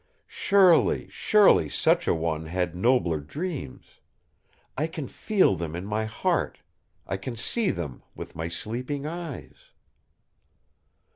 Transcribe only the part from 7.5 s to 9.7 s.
them with my sleeping eyes!"